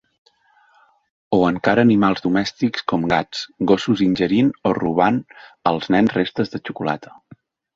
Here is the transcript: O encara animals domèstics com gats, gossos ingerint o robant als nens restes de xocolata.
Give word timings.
O 1.37 1.37
encara 1.49 1.83
animals 1.87 2.23
domèstics 2.27 2.87
com 2.93 3.05
gats, 3.13 3.43
gossos 3.73 4.03
ingerint 4.09 4.51
o 4.71 4.75
robant 4.79 5.21
als 5.73 5.89
nens 5.97 6.17
restes 6.21 6.55
de 6.57 6.63
xocolata. 6.71 7.15